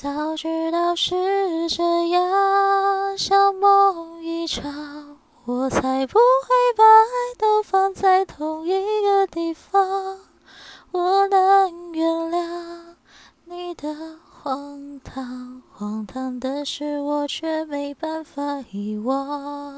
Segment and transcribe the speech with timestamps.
[0.00, 10.20] 早知道是这样，像梦一场，我才不会把爱都放在同一个地方。
[10.92, 12.94] 我能原谅
[13.46, 13.92] 你的
[14.30, 19.77] 荒唐，荒唐的事我却没办法遗忘。